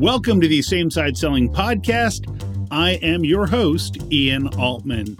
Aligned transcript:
Welcome 0.00 0.40
to 0.40 0.48
the 0.48 0.62
Same 0.62 0.90
Side 0.90 1.18
Selling 1.18 1.52
Podcast. 1.52 2.24
I 2.70 2.92
am 3.02 3.22
your 3.22 3.46
host, 3.46 3.98
Ian 4.10 4.48
Altman. 4.58 5.14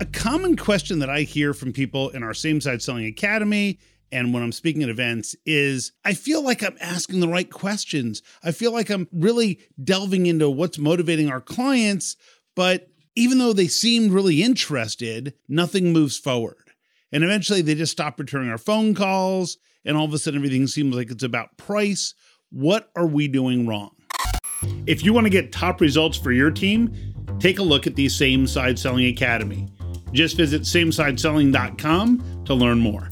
A 0.00 0.06
common 0.06 0.56
question 0.56 1.00
that 1.00 1.10
I 1.10 1.20
hear 1.20 1.52
from 1.52 1.74
people 1.74 2.08
in 2.08 2.22
our 2.22 2.32
Same 2.32 2.58
Side 2.58 2.80
Selling 2.80 3.04
Academy 3.04 3.78
and 4.10 4.32
when 4.32 4.42
I'm 4.42 4.50
speaking 4.50 4.82
at 4.82 4.88
events 4.88 5.36
is 5.44 5.92
I 6.06 6.14
feel 6.14 6.42
like 6.42 6.62
I'm 6.62 6.78
asking 6.80 7.20
the 7.20 7.28
right 7.28 7.50
questions. 7.50 8.22
I 8.42 8.52
feel 8.52 8.72
like 8.72 8.88
I'm 8.88 9.08
really 9.12 9.60
delving 9.84 10.24
into 10.24 10.48
what's 10.48 10.78
motivating 10.78 11.28
our 11.28 11.42
clients, 11.42 12.16
but 12.56 12.88
even 13.14 13.36
though 13.36 13.52
they 13.52 13.68
seemed 13.68 14.12
really 14.12 14.42
interested, 14.42 15.34
nothing 15.50 15.92
moves 15.92 16.16
forward. 16.16 16.67
And 17.12 17.24
eventually 17.24 17.62
they 17.62 17.74
just 17.74 17.92
stop 17.92 18.18
returning 18.18 18.50
our 18.50 18.58
phone 18.58 18.94
calls, 18.94 19.58
and 19.84 19.96
all 19.96 20.04
of 20.04 20.12
a 20.12 20.18
sudden 20.18 20.38
everything 20.38 20.66
seems 20.66 20.94
like 20.94 21.10
it's 21.10 21.22
about 21.24 21.56
price. 21.56 22.14
What 22.50 22.90
are 22.96 23.06
we 23.06 23.28
doing 23.28 23.66
wrong? 23.66 23.90
If 24.86 25.04
you 25.04 25.12
want 25.12 25.26
to 25.26 25.30
get 25.30 25.52
top 25.52 25.80
results 25.80 26.18
for 26.18 26.32
your 26.32 26.50
team, 26.50 26.94
take 27.38 27.58
a 27.58 27.62
look 27.62 27.86
at 27.86 27.94
the 27.94 28.08
Same 28.08 28.46
Side 28.46 28.78
Selling 28.78 29.06
Academy. 29.06 29.68
Just 30.12 30.36
visit 30.36 30.62
samesideselling.com 30.62 32.44
to 32.44 32.54
learn 32.54 32.78
more. 32.78 33.08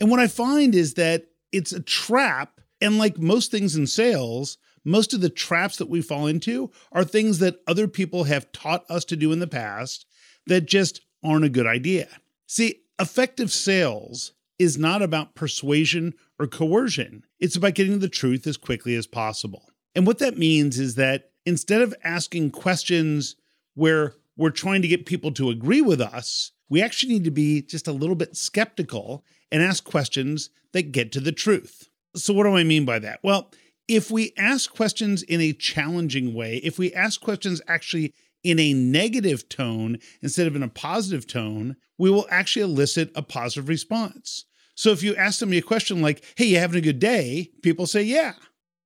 And 0.00 0.10
what 0.10 0.20
I 0.20 0.26
find 0.26 0.74
is 0.74 0.94
that 0.94 1.26
it's 1.52 1.72
a 1.72 1.82
trap. 1.82 2.60
And 2.80 2.98
like 2.98 3.18
most 3.18 3.50
things 3.50 3.76
in 3.76 3.86
sales, 3.86 4.58
most 4.84 5.14
of 5.14 5.20
the 5.20 5.30
traps 5.30 5.76
that 5.76 5.88
we 5.88 6.02
fall 6.02 6.26
into 6.26 6.70
are 6.90 7.04
things 7.04 7.38
that 7.38 7.56
other 7.66 7.86
people 7.86 8.24
have 8.24 8.50
taught 8.52 8.84
us 8.90 9.04
to 9.06 9.16
do 9.16 9.32
in 9.32 9.38
the 9.38 9.46
past 9.46 10.06
that 10.46 10.66
just 10.66 11.00
aren't 11.22 11.44
a 11.44 11.48
good 11.48 11.66
idea. 11.66 12.08
See, 12.52 12.82
effective 13.00 13.50
sales 13.50 14.34
is 14.58 14.76
not 14.76 15.00
about 15.00 15.34
persuasion 15.34 16.12
or 16.38 16.46
coercion, 16.46 17.24
it's 17.40 17.56
about 17.56 17.72
getting 17.72 18.00
the 18.00 18.10
truth 18.10 18.46
as 18.46 18.58
quickly 18.58 18.94
as 18.94 19.06
possible. 19.06 19.70
And 19.94 20.06
what 20.06 20.18
that 20.18 20.36
means 20.36 20.78
is 20.78 20.96
that 20.96 21.30
instead 21.46 21.80
of 21.80 21.94
asking 22.04 22.50
questions 22.50 23.36
where 23.72 24.16
we're 24.36 24.50
trying 24.50 24.82
to 24.82 24.88
get 24.88 25.06
people 25.06 25.32
to 25.32 25.48
agree 25.48 25.80
with 25.80 25.98
us, 25.98 26.52
we 26.68 26.82
actually 26.82 27.14
need 27.14 27.24
to 27.24 27.30
be 27.30 27.62
just 27.62 27.88
a 27.88 27.92
little 27.92 28.16
bit 28.16 28.36
skeptical 28.36 29.24
and 29.50 29.62
ask 29.62 29.82
questions 29.84 30.50
that 30.74 30.92
get 30.92 31.10
to 31.12 31.20
the 31.20 31.32
truth. 31.32 31.88
So, 32.14 32.34
what 32.34 32.42
do 32.42 32.54
I 32.54 32.64
mean 32.64 32.84
by 32.84 32.98
that? 32.98 33.20
Well, 33.22 33.50
if 33.88 34.10
we 34.10 34.34
ask 34.36 34.70
questions 34.70 35.22
in 35.22 35.40
a 35.40 35.54
challenging 35.54 36.34
way, 36.34 36.56
if 36.56 36.78
we 36.78 36.92
ask 36.92 37.18
questions 37.18 37.62
actually 37.66 38.12
in 38.42 38.58
a 38.58 38.72
negative 38.72 39.48
tone 39.48 39.98
instead 40.20 40.46
of 40.46 40.56
in 40.56 40.62
a 40.62 40.68
positive 40.68 41.26
tone, 41.26 41.76
we 41.98 42.10
will 42.10 42.26
actually 42.30 42.62
elicit 42.62 43.10
a 43.14 43.22
positive 43.22 43.68
response. 43.68 44.44
So 44.74 44.90
if 44.90 45.02
you 45.02 45.14
ask 45.16 45.38
somebody 45.38 45.58
a 45.58 45.62
question 45.62 46.02
like, 46.02 46.24
hey, 46.36 46.46
you 46.46 46.58
having 46.58 46.78
a 46.78 46.82
good 46.82 46.98
day? 46.98 47.50
People 47.62 47.86
say, 47.86 48.02
yeah. 48.02 48.34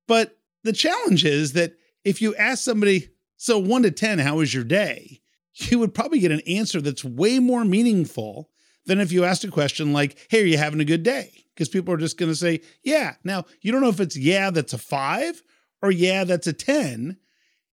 But 0.07 0.37
the 0.63 0.73
challenge 0.73 1.25
is 1.25 1.53
that 1.53 1.73
if 2.03 2.21
you 2.21 2.35
ask 2.35 2.63
somebody, 2.63 3.09
so 3.37 3.57
one 3.57 3.83
to 3.83 3.91
10, 3.91 4.19
how 4.19 4.37
was 4.37 4.53
your 4.53 4.63
day? 4.63 5.21
You 5.59 5.79
would 5.79 5.95
probably 5.95 6.19
get 6.19 6.31
an 6.31 6.41
answer 6.45 6.81
that's 6.81 7.03
way 7.03 7.39
more 7.39 7.65
meaningful 7.65 8.51
than 8.85 8.99
if 8.99 9.11
you 9.11 9.23
asked 9.23 9.43
a 9.43 9.49
question 9.49 9.91
like, 9.91 10.15
hey, 10.29 10.43
are 10.43 10.45
you 10.45 10.55
having 10.55 10.79
a 10.79 10.85
good 10.85 11.01
day? 11.01 11.47
because 11.57 11.69
people 11.69 11.91
are 11.91 11.97
just 11.97 12.19
going 12.19 12.31
to 12.31 12.35
say, 12.35 12.61
yeah. 12.83 13.15
Now, 13.23 13.45
you 13.61 13.71
don't 13.71 13.81
know 13.81 13.89
if 13.89 13.99
it's 13.99 14.15
yeah, 14.15 14.51
that's 14.51 14.73
a 14.73 14.77
five 14.77 15.41
or 15.81 15.89
yeah, 15.89 16.23
that's 16.23 16.45
a 16.45 16.53
10. 16.53 17.17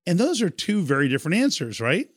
And 0.06 0.18
those 0.18 0.42
are 0.42 0.50
two 0.50 0.82
very 0.82 1.08
different 1.08 1.36
answers, 1.38 1.80
right? 1.80 2.08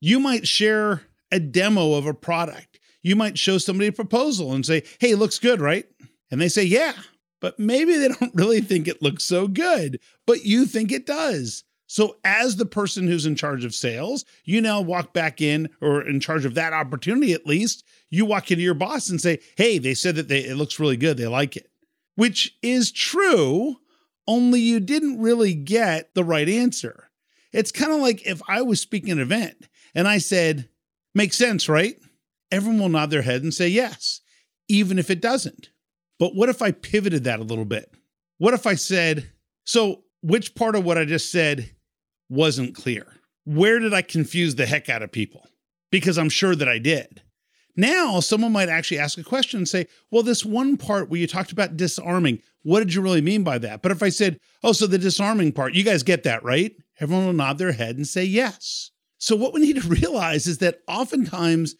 You 0.00 0.18
might 0.20 0.46
share 0.46 1.02
a 1.30 1.38
demo 1.38 1.94
of 1.94 2.06
a 2.06 2.14
product. 2.14 2.80
You 3.02 3.16
might 3.16 3.38
show 3.38 3.58
somebody 3.58 3.88
a 3.88 3.92
proposal 3.92 4.52
and 4.52 4.66
say, 4.66 4.82
hey, 4.98 5.12
it 5.12 5.18
looks 5.18 5.38
good, 5.38 5.60
right? 5.60 5.86
And 6.30 6.40
they 6.40 6.48
say, 6.48 6.64
yeah. 6.64 6.94
But 7.40 7.58
maybe 7.58 7.96
they 7.96 8.08
don't 8.20 8.34
really 8.34 8.60
think 8.60 8.88
it 8.88 9.02
looks 9.02 9.24
so 9.24 9.46
good, 9.46 10.00
but 10.26 10.44
you 10.44 10.66
think 10.66 10.92
it 10.92 11.06
does. 11.06 11.64
So, 11.90 12.18
as 12.22 12.56
the 12.56 12.66
person 12.66 13.06
who's 13.06 13.24
in 13.24 13.34
charge 13.34 13.64
of 13.64 13.74
sales, 13.74 14.26
you 14.44 14.60
now 14.60 14.82
walk 14.82 15.14
back 15.14 15.40
in, 15.40 15.70
or 15.80 16.06
in 16.06 16.20
charge 16.20 16.44
of 16.44 16.52
that 16.54 16.74
opportunity 16.74 17.32
at 17.32 17.46
least, 17.46 17.82
you 18.10 18.26
walk 18.26 18.50
into 18.50 18.62
your 18.62 18.74
boss 18.74 19.08
and 19.08 19.18
say, 19.18 19.38
Hey, 19.56 19.78
they 19.78 19.94
said 19.94 20.16
that 20.16 20.28
they, 20.28 20.40
it 20.40 20.56
looks 20.56 20.78
really 20.78 20.98
good. 20.98 21.16
They 21.16 21.26
like 21.26 21.56
it, 21.56 21.70
which 22.14 22.58
is 22.62 22.92
true, 22.92 23.76
only 24.26 24.60
you 24.60 24.80
didn't 24.80 25.18
really 25.18 25.54
get 25.54 26.14
the 26.14 26.24
right 26.24 26.48
answer. 26.48 27.07
It's 27.52 27.72
kind 27.72 27.92
of 27.92 28.00
like 28.00 28.26
if 28.26 28.42
I 28.48 28.62
was 28.62 28.80
speaking 28.80 29.10
at 29.10 29.16
an 29.16 29.22
event 29.22 29.68
and 29.94 30.06
I 30.06 30.18
said, 30.18 30.68
Makes 31.14 31.36
sense, 31.36 31.68
right? 31.68 31.96
Everyone 32.50 32.80
will 32.80 32.88
nod 32.90 33.10
their 33.10 33.22
head 33.22 33.42
and 33.42 33.52
say 33.52 33.68
yes, 33.68 34.20
even 34.68 34.98
if 34.98 35.10
it 35.10 35.20
doesn't. 35.20 35.70
But 36.18 36.34
what 36.34 36.48
if 36.48 36.62
I 36.62 36.70
pivoted 36.70 37.24
that 37.24 37.40
a 37.40 37.44
little 37.44 37.64
bit? 37.64 37.92
What 38.38 38.54
if 38.54 38.66
I 38.66 38.74
said, 38.74 39.30
So, 39.64 40.04
which 40.22 40.54
part 40.54 40.76
of 40.76 40.84
what 40.84 40.98
I 40.98 41.04
just 41.04 41.30
said 41.30 41.70
wasn't 42.28 42.74
clear. 42.74 43.06
Where 43.44 43.78
did 43.78 43.94
I 43.94 44.02
confuse 44.02 44.54
the 44.54 44.66
heck 44.66 44.88
out 44.88 45.02
of 45.02 45.12
people? 45.12 45.48
Because 45.90 46.18
I'm 46.18 46.28
sure 46.28 46.54
that 46.54 46.68
I 46.68 46.78
did. 46.78 47.22
Now, 47.76 48.20
someone 48.20 48.52
might 48.52 48.68
actually 48.68 48.98
ask 48.98 49.16
a 49.18 49.22
question 49.22 49.58
and 49.58 49.68
say, 49.68 49.86
Well, 50.10 50.22
this 50.22 50.44
one 50.44 50.76
part 50.76 51.08
where 51.08 51.20
you 51.20 51.26
talked 51.26 51.52
about 51.52 51.76
disarming, 51.76 52.42
what 52.62 52.80
did 52.80 52.92
you 52.92 53.00
really 53.00 53.20
mean 53.20 53.44
by 53.44 53.58
that? 53.58 53.82
But 53.82 53.92
if 53.92 54.02
I 54.02 54.08
said, 54.08 54.38
Oh, 54.62 54.72
so 54.72 54.86
the 54.86 54.98
disarming 54.98 55.52
part, 55.52 55.74
you 55.74 55.84
guys 55.84 56.02
get 56.02 56.24
that, 56.24 56.42
right? 56.42 56.72
Everyone 57.00 57.26
will 57.26 57.32
nod 57.32 57.58
their 57.58 57.72
head 57.72 57.96
and 57.96 58.06
say 58.06 58.24
yes. 58.24 58.90
So, 59.18 59.36
what 59.36 59.52
we 59.52 59.60
need 59.60 59.80
to 59.80 59.88
realize 60.00 60.46
is 60.46 60.58
that 60.58 60.80
oftentimes 60.86 61.74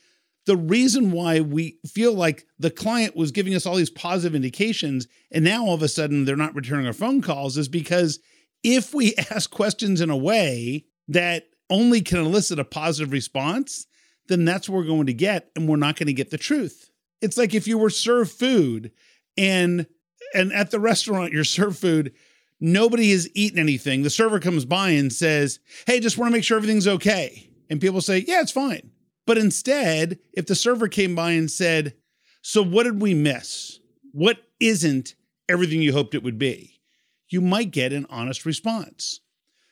the 0.46 0.56
reason 0.56 1.12
why 1.12 1.40
we 1.40 1.78
feel 1.86 2.14
like 2.14 2.46
the 2.58 2.70
client 2.70 3.14
was 3.14 3.32
giving 3.32 3.54
us 3.54 3.66
all 3.66 3.76
these 3.76 3.90
positive 3.90 4.34
indications 4.34 5.06
and 5.30 5.44
now 5.44 5.66
all 5.66 5.74
of 5.74 5.82
a 5.82 5.88
sudden 5.88 6.24
they're 6.24 6.36
not 6.36 6.54
returning 6.54 6.86
our 6.86 6.94
phone 6.94 7.20
calls 7.20 7.58
is 7.58 7.68
because 7.68 8.18
if 8.64 8.94
we 8.94 9.14
ask 9.30 9.50
questions 9.50 10.00
in 10.00 10.10
a 10.10 10.16
way 10.16 10.86
that 11.08 11.48
only 11.70 12.00
can 12.00 12.18
elicit 12.18 12.58
a 12.58 12.64
positive 12.64 13.12
response, 13.12 13.86
then 14.28 14.44
that's 14.44 14.68
what 14.68 14.76
we're 14.76 14.84
going 14.84 15.06
to 15.06 15.14
get, 15.14 15.50
and 15.54 15.68
we're 15.68 15.76
not 15.76 15.96
going 15.96 16.06
to 16.06 16.12
get 16.12 16.30
the 16.30 16.38
truth. 16.38 16.90
It's 17.20 17.36
like 17.36 17.54
if 17.54 17.66
you 17.66 17.78
were 17.78 17.90
served 17.90 18.30
food 18.32 18.92
and 19.36 19.86
and 20.34 20.52
at 20.52 20.70
the 20.70 20.80
restaurant 20.80 21.32
you're 21.32 21.44
served 21.44 21.78
food, 21.78 22.14
nobody 22.60 23.10
has 23.12 23.28
eaten 23.34 23.58
anything. 23.58 24.02
The 24.02 24.10
server 24.10 24.40
comes 24.40 24.64
by 24.64 24.90
and 24.90 25.12
says, 25.12 25.60
Hey, 25.86 26.00
just 26.00 26.18
want 26.18 26.30
to 26.30 26.36
make 26.36 26.44
sure 26.44 26.56
everything's 26.56 26.88
okay. 26.88 27.50
And 27.70 27.80
people 27.80 28.00
say, 28.00 28.24
Yeah, 28.26 28.40
it's 28.40 28.52
fine. 28.52 28.90
But 29.26 29.38
instead, 29.38 30.18
if 30.32 30.46
the 30.46 30.54
server 30.54 30.88
came 30.88 31.14
by 31.14 31.32
and 31.32 31.50
said, 31.50 31.94
So 32.42 32.62
what 32.62 32.84
did 32.84 33.00
we 33.00 33.14
miss? 33.14 33.78
What 34.12 34.38
isn't 34.60 35.14
everything 35.48 35.82
you 35.82 35.92
hoped 35.92 36.14
it 36.14 36.22
would 36.22 36.38
be? 36.38 36.78
you 37.28 37.40
might 37.40 37.70
get 37.70 37.92
an 37.92 38.06
honest 38.10 38.46
response. 38.46 39.20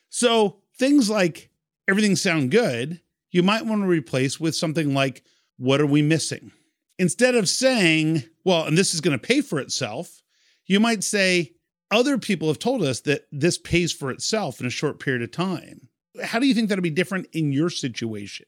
So 0.09 0.57
things 0.77 1.09
like 1.09 1.49
everything 1.87 2.15
sound 2.15 2.51
good, 2.51 3.01
you 3.31 3.43
might 3.43 3.65
want 3.65 3.81
to 3.81 3.87
replace 3.87 4.39
with 4.39 4.55
something 4.55 4.93
like, 4.93 5.23
what 5.57 5.81
are 5.81 5.87
we 5.87 6.01
missing? 6.01 6.51
Instead 6.99 7.35
of 7.35 7.49
saying, 7.49 8.23
well, 8.43 8.65
and 8.65 8.77
this 8.77 8.93
is 8.93 9.01
going 9.01 9.17
to 9.17 9.27
pay 9.27 9.41
for 9.41 9.59
itself, 9.59 10.21
you 10.65 10.79
might 10.79 11.03
say, 11.03 11.53
other 11.91 12.17
people 12.17 12.47
have 12.47 12.59
told 12.59 12.83
us 12.83 13.01
that 13.01 13.27
this 13.31 13.57
pays 13.57 13.91
for 13.91 14.11
itself 14.11 14.59
in 14.59 14.65
a 14.65 14.71
short 14.71 14.99
period 14.99 15.21
of 15.21 15.31
time. 15.31 15.89
How 16.23 16.39
do 16.39 16.47
you 16.47 16.53
think 16.53 16.69
that'll 16.69 16.81
be 16.81 16.89
different 16.89 17.27
in 17.33 17.51
your 17.51 17.69
situation? 17.69 18.45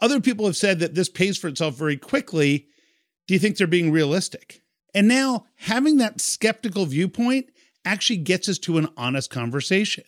Other 0.00 0.20
people 0.20 0.46
have 0.46 0.56
said 0.56 0.78
that 0.78 0.94
this 0.94 1.08
pays 1.08 1.36
for 1.38 1.48
itself 1.48 1.74
very 1.74 1.96
quickly. 1.96 2.66
Do 3.26 3.34
you 3.34 3.40
think 3.40 3.56
they're 3.56 3.66
being 3.66 3.90
realistic? 3.90 4.62
And 4.94 5.08
now, 5.08 5.46
having 5.56 5.96
that 5.98 6.20
skeptical 6.20 6.86
viewpoint 6.86 7.50
actually 7.84 8.18
gets 8.18 8.48
us 8.48 8.58
to 8.58 8.78
an 8.78 8.88
honest 8.96 9.30
conversation. 9.30 10.04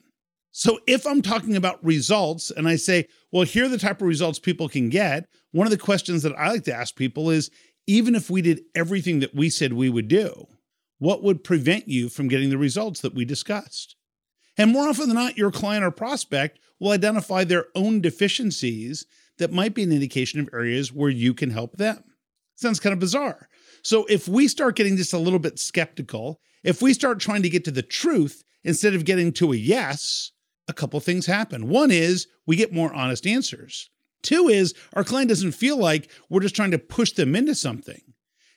So 0.53 0.81
if 0.87 1.07
I'm 1.07 1.23
talking 1.23 1.57
about 1.57 1.85
results 1.85 2.51
and 2.51 2.69
I 2.69 2.77
say, 2.77 3.07
well, 3.31 3.45
here 3.45 3.67
are 3.67 3.69
the 3.69 3.79
type 3.79 4.01
of 4.01 4.09
results 4.09 4.39
people 4.39 4.69
can 4.69 4.89
get, 4.89 5.29
one 5.53 5.67
of 5.67 5.71
the 5.71 5.79
questions 5.79 6.23
that 6.23 6.37
I 6.37 6.51
like 6.51 6.65
to 6.65 6.75
ask 6.75 6.97
people 6.97 7.31
is 7.31 7.51
even 7.87 8.15
if 8.15 8.31
we 8.31 8.43
did 8.43 8.63
everything 8.75 9.21
that 9.21 9.35
we 9.35 9.49
said 9.49 9.73
we 9.73 9.89
would 9.89 10.09
do, 10.09 10.47
what 11.01 11.25
would 11.25 11.43
prevent 11.43 11.89
you 11.89 12.09
from 12.09 12.29
getting 12.29 12.51
the 12.51 12.59
results 12.59 13.01
that 13.01 13.15
we 13.15 13.25
discussed? 13.25 13.97
And 14.57 14.71
more 14.71 14.89
often 14.89 15.09
than 15.09 15.17
not, 15.17 15.37
your 15.37 15.51
client 15.51 15.85
or 15.85 15.91
prospect 15.91 16.61
will 16.79 16.93
identify 16.93 17.43
their 17.43 17.67
own 17.75 18.01
deficiencies 18.01 19.05
that 19.39 19.53
might 19.53 19.75
be 19.75 19.83
an 19.83 19.91
indication 19.91 20.39
of 20.39 20.49
areas 20.53 20.93
where 20.93 21.11
you 21.11 21.35
can 21.35 21.51
help 21.51 21.77
them. 21.77 22.05
Sounds 22.55 22.79
kind 22.79 22.93
of 22.93 23.01
bizarre. 23.01 23.49
So 23.83 24.05
if 24.05 24.29
we 24.29 24.47
start 24.47 24.77
getting 24.77 24.97
just 24.97 25.13
a 25.13 25.19
little 25.19 25.41
bit 25.41 25.59
skeptical 25.59 26.41
if 26.63 26.83
we 26.83 26.93
start 26.93 27.21
trying 27.21 27.43
to 27.43 27.49
get 27.49 27.65
to 27.65 27.71
the 27.71 27.83
truth 27.83 28.45
instead 28.65 28.95
of 28.95 29.05
getting 29.05 29.33
to 29.33 29.53
a 29.53 29.57
yes, 29.57 30.33
a 30.69 30.73
couple 30.73 31.01
things 31.01 31.27
happen. 31.27 31.69
One 31.69 31.91
is 31.91 32.27
we 32.47 32.57
get 32.57 32.73
more 32.73 32.93
honest 32.93 33.27
answers. 33.27 33.89
Two 34.23 34.49
is 34.49 34.75
our 34.93 35.05
client 35.05 35.31
doesn't 35.31 35.53
feel 35.53 35.79
like 35.79 36.11
we're 36.29 36.41
just 36.41 36.55
trying 36.55 36.73
to 36.73 36.79
push 36.79 37.13
them 37.13 37.35
into 37.35 37.55
something. 37.55 38.03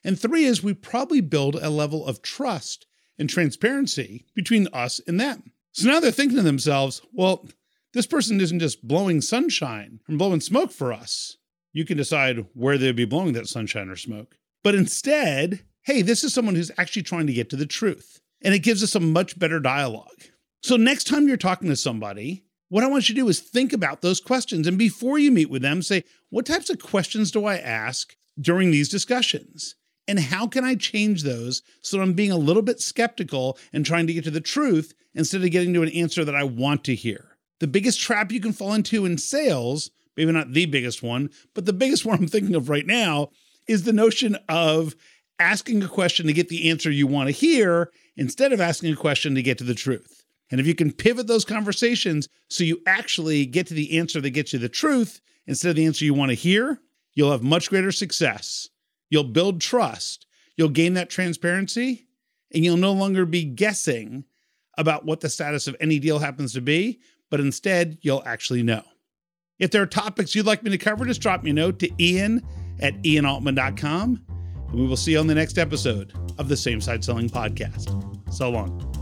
And 0.03 0.19
three 0.19 0.45
is 0.45 0.61
we 0.61 0.73
probably 0.73 1.21
build 1.21 1.55
a 1.55 1.69
level 1.69 2.05
of 2.05 2.21
trust 2.21 2.85
and 3.17 3.29
transparency 3.29 4.25
between 4.35 4.67
us 4.73 4.99
and 5.07 5.19
them. 5.19 5.51
So 5.71 5.89
now 5.89 5.99
they're 5.99 6.11
thinking 6.11 6.37
to 6.37 6.43
themselves, 6.43 7.01
well, 7.13 7.47
this 7.93 8.07
person 8.07 8.41
isn't 8.41 8.59
just 8.59 8.85
blowing 8.87 9.21
sunshine 9.21 9.99
and 10.07 10.17
blowing 10.17 10.41
smoke 10.41 10.71
for 10.71 10.91
us. 10.91 11.37
You 11.71 11.85
can 11.85 11.97
decide 11.97 12.45
where 12.53 12.77
they'd 12.77 12.95
be 12.95 13.05
blowing 13.05 13.33
that 13.33 13.47
sunshine 13.47 13.89
or 13.89 13.95
smoke. 13.95 14.35
But 14.63 14.75
instead, 14.75 15.63
hey, 15.83 16.01
this 16.01 16.23
is 16.23 16.33
someone 16.33 16.55
who's 16.55 16.71
actually 16.77 17.03
trying 17.03 17.27
to 17.27 17.33
get 17.33 17.49
to 17.51 17.55
the 17.55 17.65
truth. 17.65 18.19
And 18.43 18.53
it 18.53 18.59
gives 18.59 18.83
us 18.83 18.95
a 18.95 18.99
much 18.99 19.39
better 19.39 19.59
dialogue. 19.59 20.23
So, 20.61 20.75
next 20.75 21.05
time 21.05 21.27
you're 21.27 21.37
talking 21.37 21.69
to 21.69 21.75
somebody, 21.75 22.45
what 22.69 22.83
I 22.83 22.87
want 22.87 23.07
you 23.07 23.15
to 23.15 23.21
do 23.21 23.27
is 23.27 23.39
think 23.39 23.73
about 23.73 24.01
those 24.01 24.19
questions. 24.19 24.67
And 24.67 24.77
before 24.77 25.19
you 25.19 25.31
meet 25.31 25.49
with 25.49 25.61
them, 25.61 25.81
say, 25.81 26.03
what 26.29 26.45
types 26.45 26.69
of 26.69 26.79
questions 26.81 27.31
do 27.31 27.45
I 27.45 27.57
ask 27.57 28.15
during 28.39 28.71
these 28.71 28.89
discussions? 28.89 29.75
And 30.07 30.19
how 30.19 30.47
can 30.47 30.63
I 30.63 30.75
change 30.75 31.23
those 31.23 31.61
so 31.81 32.01
I'm 32.01 32.13
being 32.13 32.31
a 32.31 32.37
little 32.37 32.61
bit 32.61 32.81
skeptical 32.81 33.57
and 33.71 33.85
trying 33.85 34.07
to 34.07 34.13
get 34.13 34.25
to 34.25 34.31
the 34.31 34.41
truth 34.41 34.93
instead 35.13 35.43
of 35.43 35.51
getting 35.51 35.73
to 35.73 35.83
an 35.83 35.89
answer 35.89 36.25
that 36.25 36.35
I 36.35 36.43
want 36.43 36.83
to 36.85 36.95
hear? 36.95 37.37
The 37.59 37.67
biggest 37.67 38.01
trap 38.01 38.31
you 38.31 38.41
can 38.41 38.51
fall 38.51 38.73
into 38.73 39.05
in 39.05 39.17
sales, 39.17 39.91
maybe 40.17 40.31
not 40.31 40.51
the 40.51 40.65
biggest 40.65 41.01
one, 41.01 41.29
but 41.53 41.65
the 41.65 41.73
biggest 41.73 42.05
one 42.05 42.17
I'm 42.17 42.27
thinking 42.27 42.55
of 42.55 42.69
right 42.69 42.85
now 42.85 43.29
is 43.67 43.83
the 43.83 43.93
notion 43.93 44.37
of 44.49 44.95
asking 45.39 45.81
a 45.83 45.87
question 45.87 46.27
to 46.27 46.33
get 46.33 46.49
the 46.49 46.69
answer 46.69 46.91
you 46.91 47.07
want 47.07 47.27
to 47.27 47.31
hear 47.31 47.91
instead 48.15 48.53
of 48.53 48.61
asking 48.61 48.93
a 48.93 48.97
question 48.97 49.35
to 49.35 49.41
get 49.41 49.57
to 49.57 49.63
the 49.63 49.73
truth. 49.73 50.23
And 50.51 50.59
if 50.59 50.67
you 50.67 50.75
can 50.75 50.91
pivot 50.91 51.27
those 51.27 51.45
conversations 51.45 52.27
so 52.49 52.63
you 52.63 52.81
actually 52.85 53.45
get 53.45 53.67
to 53.67 53.73
the 53.73 53.97
answer 53.97 54.21
that 54.21 54.29
gets 54.31 54.53
you 54.53 54.59
the 54.59 54.69
truth 54.69 55.21
instead 55.47 55.69
of 55.69 55.75
the 55.77 55.85
answer 55.85 56.05
you 56.05 56.13
want 56.13 56.29
to 56.29 56.35
hear, 56.35 56.79
you'll 57.13 57.31
have 57.31 57.43
much 57.43 57.69
greater 57.69 57.91
success. 57.91 58.69
You'll 59.13 59.25
build 59.25 59.61
trust, 59.61 60.25
you'll 60.57 60.69
gain 60.69 60.95
that 60.95 61.07
transparency, 61.07 62.07
and 62.51 62.65
you'll 62.65 62.77
no 62.77 62.93
longer 62.93 63.27
be 63.27 63.43
guessing 63.43 64.23
about 64.75 65.05
what 65.05 65.19
the 65.19 65.29
status 65.29 65.67
of 65.67 65.75
any 65.79 65.99
deal 65.99 66.17
happens 66.17 66.51
to 66.53 66.61
be, 66.61 66.99
but 67.29 67.39
instead 67.39 67.99
you'll 68.01 68.23
actually 68.25 68.63
know. 68.63 68.81
If 69.59 69.69
there 69.69 69.83
are 69.83 69.85
topics 69.85 70.33
you'd 70.33 70.47
like 70.47 70.63
me 70.63 70.71
to 70.71 70.79
cover, 70.79 71.05
just 71.05 71.21
drop 71.21 71.43
me 71.43 71.51
a 71.51 71.53
note 71.53 71.77
to 71.81 71.91
ian 72.03 72.41
at 72.79 72.99
ianaltman.com, 73.03 74.25
and 74.69 74.79
we 74.79 74.87
will 74.87 74.97
see 74.97 75.11
you 75.11 75.19
on 75.19 75.27
the 75.27 75.35
next 75.35 75.59
episode 75.59 76.11
of 76.39 76.49
the 76.49 76.57
Same 76.57 76.81
Side 76.81 77.03
Selling 77.03 77.29
Podcast. 77.29 78.33
So 78.33 78.49
long. 78.49 78.92